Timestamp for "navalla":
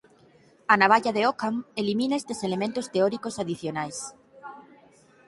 0.81-1.11